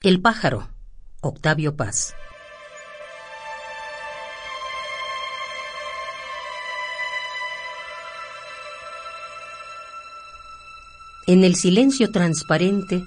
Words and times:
El 0.00 0.20
pájaro, 0.20 0.68
Octavio 1.22 1.74
Paz. 1.74 2.14
En 11.26 11.42
el 11.42 11.56
silencio 11.56 12.12
transparente, 12.12 13.04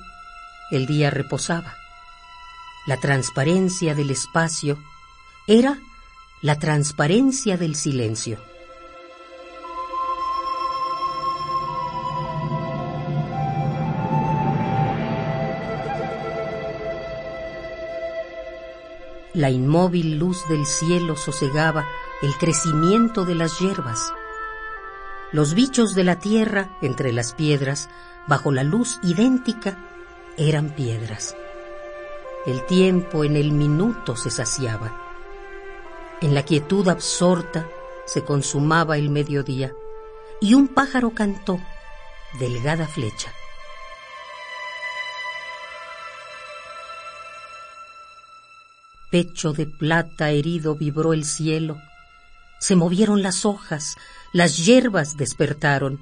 el 0.69 0.85
día 0.85 1.09
reposaba. 1.11 1.77
La 2.87 2.97
transparencia 2.97 3.95
del 3.95 4.09
espacio 4.09 4.77
era 5.47 5.79
la 6.41 6.59
transparencia 6.59 7.55
del 7.55 7.75
silencio. 7.75 8.50
La 19.33 19.49
inmóvil 19.49 20.17
luz 20.17 20.45
del 20.49 20.65
cielo 20.65 21.15
sosegaba 21.15 21.87
el 22.21 22.35
crecimiento 22.37 23.23
de 23.23 23.35
las 23.35 23.59
hierbas. 23.59 24.13
Los 25.31 25.53
bichos 25.53 25.95
de 25.95 26.03
la 26.03 26.19
tierra, 26.19 26.77
entre 26.81 27.13
las 27.13 27.33
piedras, 27.33 27.89
bajo 28.27 28.51
la 28.51 28.63
luz 28.63 28.99
idéntica, 29.03 29.77
eran 30.37 30.71
piedras. 30.71 31.37
El 32.45 32.65
tiempo 32.65 33.23
en 33.23 33.37
el 33.37 33.53
minuto 33.53 34.17
se 34.17 34.29
saciaba. 34.29 34.99
En 36.19 36.33
la 36.33 36.43
quietud 36.43 36.89
absorta 36.89 37.69
se 38.05 38.25
consumaba 38.25 38.97
el 38.97 39.09
mediodía 39.09 39.71
y 40.41 40.55
un 40.55 40.67
pájaro 40.67 41.11
cantó, 41.11 41.57
delgada 42.37 42.85
flecha. 42.85 43.31
Pecho 49.11 49.51
de 49.53 49.67
plata 49.67 50.31
herido 50.31 50.75
vibró 50.75 51.13
el 51.13 51.25
cielo. 51.25 51.77
Se 52.59 52.75
movieron 52.75 53.21
las 53.21 53.45
hojas, 53.45 53.97
las 54.33 54.65
hierbas 54.65 55.17
despertaron. 55.17 55.99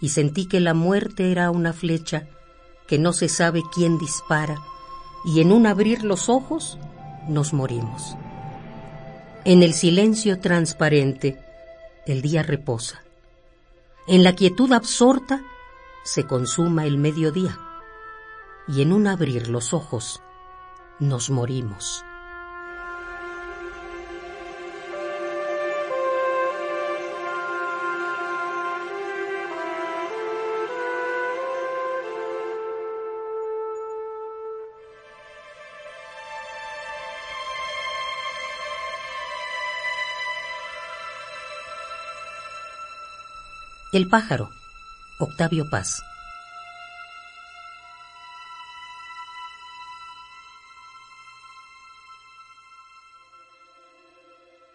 Y 0.00 0.10
sentí 0.10 0.46
que 0.46 0.60
la 0.60 0.74
muerte 0.74 1.30
era 1.30 1.50
una 1.50 1.72
flecha 1.72 2.26
que 2.86 2.98
no 2.98 3.12
se 3.12 3.28
sabe 3.28 3.62
quién 3.72 3.98
dispara, 3.98 4.56
y 5.24 5.40
en 5.40 5.52
un 5.52 5.66
abrir 5.66 6.04
los 6.04 6.28
ojos 6.28 6.78
nos 7.28 7.52
morimos. 7.52 8.16
En 9.44 9.62
el 9.62 9.72
silencio 9.72 10.40
transparente 10.40 11.38
el 12.06 12.22
día 12.22 12.42
reposa. 12.42 13.02
En 14.06 14.22
la 14.22 14.34
quietud 14.34 14.72
absorta 14.72 15.42
se 16.04 16.24
consuma 16.24 16.86
el 16.86 16.98
mediodía, 16.98 17.58
y 18.68 18.82
en 18.82 18.92
un 18.92 19.06
abrir 19.06 19.48
los 19.48 19.72
ojos 19.72 20.20
nos 21.00 21.30
morimos. 21.30 22.04
El 43.92 44.08
pájaro, 44.08 44.50
Octavio 45.18 45.70
Paz. 45.70 46.02